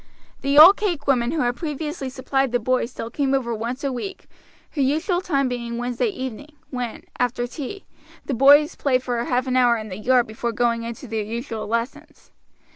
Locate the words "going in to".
10.53-11.07